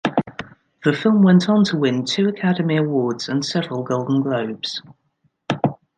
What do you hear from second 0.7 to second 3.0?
The film went on to win two Academy